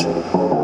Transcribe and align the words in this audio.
事。 0.00 0.59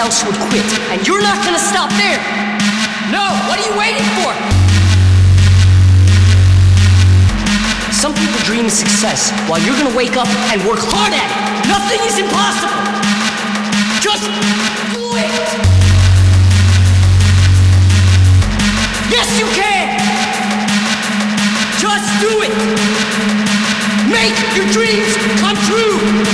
Else 0.00 0.24
would 0.24 0.40
quit, 0.48 0.64
and 0.88 1.06
you're 1.06 1.20
not 1.20 1.44
gonna 1.44 1.60
stop 1.60 1.90
there. 2.00 2.16
No, 3.12 3.20
what 3.44 3.60
are 3.60 3.66
you 3.68 3.76
waiting 3.76 4.06
for? 4.16 4.32
Some 7.92 8.14
people 8.14 8.40
dream 8.48 8.64
of 8.64 8.72
success 8.72 9.30
while 9.44 9.60
you're 9.60 9.76
gonna 9.76 9.94
wake 9.94 10.16
up 10.16 10.28
and 10.48 10.64
work 10.64 10.80
hard 10.80 11.12
at 11.12 11.28
it. 11.28 11.68
Nothing 11.68 12.00
is 12.08 12.16
impossible. 12.16 12.80
Just 14.00 14.24
do 14.96 15.04
it. 15.20 15.36
Yes, 19.12 19.28
you 19.36 19.44
can. 19.52 19.84
Just 21.76 22.08
do 22.24 22.32
it. 22.40 22.54
Make 24.08 24.36
your 24.56 24.64
dreams 24.72 25.12
come 25.44 25.56
true. 25.68 26.29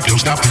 Stop, 0.00 0.06
don't 0.08 0.18
stop 0.18 0.43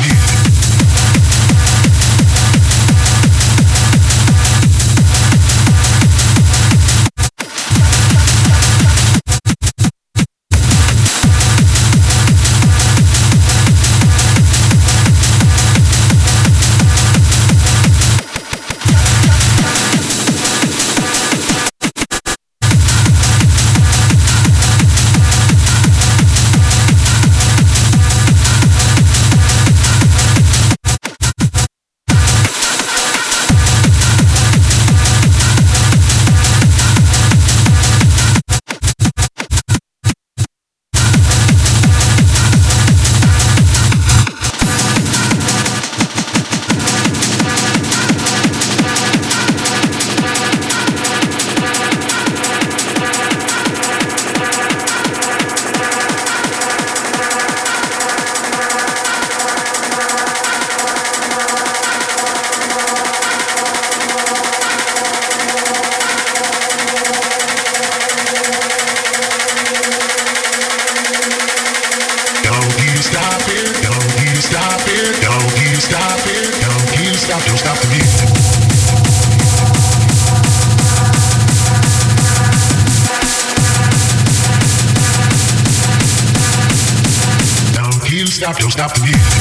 stop, 88.73 88.91
the 88.95 89.01
music. 89.01 89.32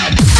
down. 0.00 0.39